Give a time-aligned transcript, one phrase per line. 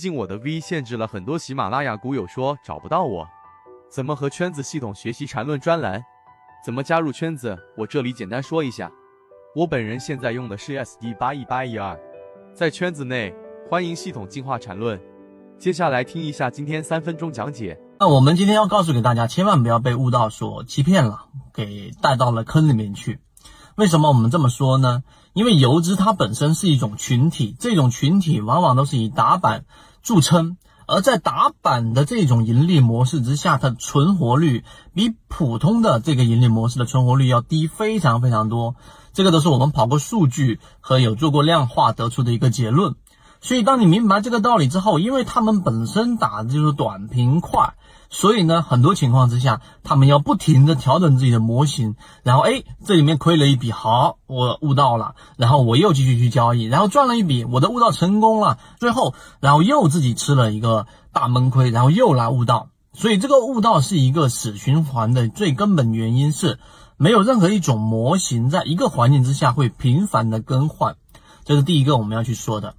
[0.00, 3.28] 近我的 V 限制了很多喜马拉雅股友说找不到我，
[3.90, 6.02] 怎么和圈子系统学习缠论专栏？
[6.64, 7.56] 怎么加入圈子？
[7.76, 8.90] 我这里简单说一下，
[9.54, 11.98] 我本人现在用的是 SD 八一八一二，
[12.54, 13.34] 在圈子内
[13.68, 14.98] 欢迎系统进化缠论。
[15.58, 17.78] 接下来听一下今天三分钟讲解。
[17.98, 23.20] 那我们今天要告诉给大家，千万不要被悟道所欺骗了，给带到了坑里面去。
[23.76, 25.02] 为什么我们这么说呢？
[25.32, 29.64] 因为游资它本身是一种群体，这种群体往往都是以打板。
[30.10, 30.56] 著称，
[30.88, 38.74] 而在打板的这种盈利模式之下，它的存活率比普通的这个盈利模式的存活率要低非常非常多。
[39.12, 42.96] 这个都是我们跑过数据和有做过量化得出的一个结论。
[43.40, 47.74] 所以，当你明白这个道理之后，因为他们本身打的就是短平快。
[48.12, 62.68] 所以呢，很多情况之下，他们要不停的调整自己的模型，然后哎，这里面亏了一笔，好，我悟到了，然后我又继续去交易，然后赚了一笔，我的悟道成功了，最后，然后又自己吃了一个大闷亏，然后又来悟道。
[62.92, 66.58] 所以这个悟道是一个死循环的最根本原因是，
[66.96, 70.96] 没有任何一种模型在一个环境之下会频繁的更换，
[71.44, 72.74] 这是第一个我们要去说的。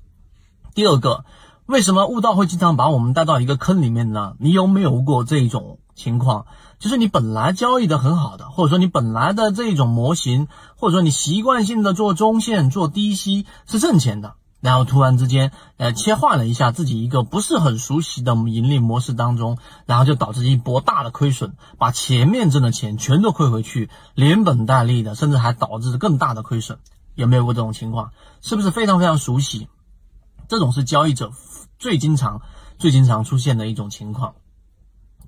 [0.74, 1.26] 第二个。
[1.68, 4.34] 为什么悟道会经常把我们带到一个坑里面呢？
[4.40, 6.46] 你有没有过这种情况？
[6.80, 26.80] 就是你本来交易的很好的，或者说你本来的这种模型，或者说你习惯性的做中线、做低吸是挣钱的，然后突然之间呃切换了一下自己一个不是很熟悉的盈利模式当中，然后就导致一波大的亏损，把前面挣的钱全都亏回去，连本带利的，甚至还导致更大的亏损。
[27.16, 28.12] 有没有过这种情况？
[28.42, 29.70] 是不是非常非常熟悉？
[30.52, 31.32] 这种是交易者。
[31.80, 32.42] 最经常、
[32.78, 34.36] 最经常出现的一种情况，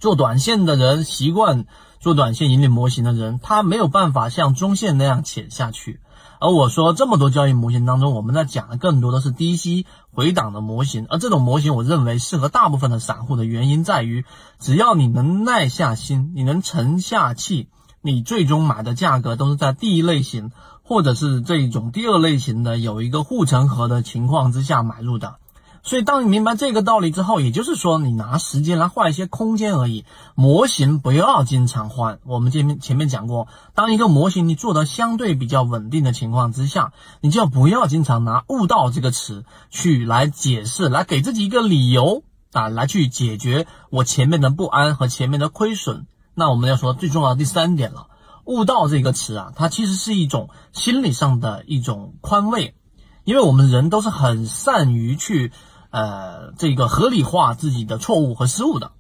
[0.01, 1.65] 做短线的人习惯
[2.01, 6.01] 做短线引领模型的人，他没有办法像中线那样潜下去。
[6.41, 11.07] 而我说这么多交易模型当中，我们在讲的更多的是低吸回档的模型。
[11.09, 14.25] 而这种模型，我认为适合大部分的散户的原因在于，
[14.59, 17.69] 只要你能耐下心，你能沉下气，
[18.01, 20.51] 你最终买的价格都是在第一类型
[20.83, 25.37] 或者是这一种第二类型的有一个护城河的情况之下买入的。
[25.85, 30.05] 所以，当你明白这个道理之后，也就是说，你拿时间来换一些空间而已。
[30.33, 32.19] 模型不要经常换。
[32.23, 42.23] 我们前面前面讲过，当一个模型你做的相对比较稳定的情况之下，你就不要经常拿“悟道”这个词去来解释，来给自己一个理由
[42.53, 46.07] 啊，来去解决我前面的不安和前面的亏损。
[46.33, 48.07] 那我们要说最重要的第三点了
[48.45, 52.75] ，“悟道”这个词啊，它其实是一种心理上的一种宽慰，
[53.23, 55.51] 因为我们人都是很善于去。
[55.95, 58.93] 呃，这个合理化自己的错误和失误的，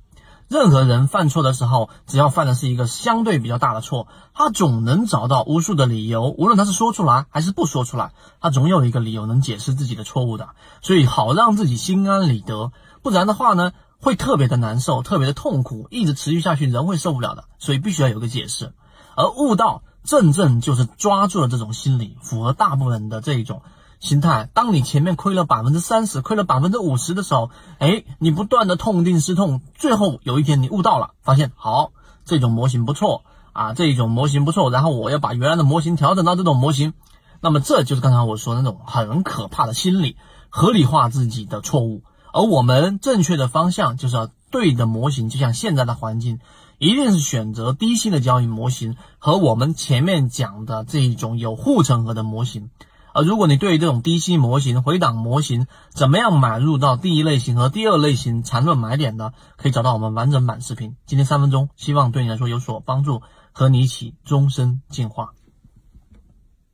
[0.47, 10.49] 任何人犯错的时候，只要犯的是一个相对比较大的错，他总能找到无数的理由，无论他是说出来还是不说出来，他总有一个理由能解释自己的错误的。
[10.83, 12.71] 所以好让自己心安理得，
[13.01, 17.45] 不然的话呢，会特别的难受，特别的痛苦，一直持续下去，人会受不了的。
[17.57, 18.71] 所以必须要有个解释。
[19.15, 23.61] 而悟道正正就是抓住了这种心理，符合大部分人的这一种。
[23.99, 31.93] 心态，当你前面亏了百分之三十，亏了百分之五十的时候，哎，你不断的痛定思痛，最后有一天你悟到了，发现好，
[32.25, 36.91] 这种模型不错啊，这一种模型不错，然后我要把原来的模型调整到这种模型，
[37.39, 40.17] 那么这就是刚才我说的那种很可怕的心理，
[40.49, 42.01] 合理化自己的错误，
[42.33, 46.41] 而我们正确的方向就是要对的模型，就像现在的环境，
[46.83, 52.71] 一定是选择低息的交易模型和我们前面讲的这一种有护城河的模型。
[53.13, 60.97] 啊如果你对于这种低吸模型、回档模型，怎么样买入到第一类型和第二类型缠论买点的，可以找到我们完整版视频。
[61.05, 63.21] 今天三分钟，希望对你来说有所帮助，
[63.53, 65.29] 和你一起终身进化。